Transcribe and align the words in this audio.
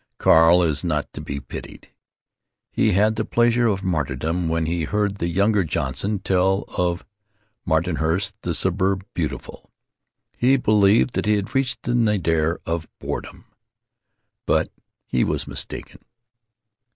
Carl 0.17 0.63
is 0.63 0.83
not 0.83 1.13
to 1.13 1.21
be 1.21 1.39
pitied. 1.39 1.89
He 2.71 2.93
had 2.93 3.15
the 3.17 3.23
pleasure 3.23 3.67
of 3.67 3.83
martyrdom 3.83 4.49
when 4.49 4.65
he 4.65 4.85
heard 4.85 5.17
the 5.17 5.27
younger 5.27 5.63
Johnson 5.63 6.17
tell 6.17 6.63
of 6.75 7.05
Martinhurst, 7.67 8.33
the 8.41 8.55
Suburb 8.55 9.05
Beautiful. 9.13 9.69
He 10.35 10.57
believed 10.57 11.13
that 11.13 11.27
he 11.27 11.35
had 11.35 11.53
reached 11.53 11.83
the 11.83 11.93
nadir 11.93 12.59
of 12.65 12.89
boredom. 12.97 13.45
But 14.47 14.71
he 15.05 15.23
was 15.23 15.47
mistaken. 15.47 16.03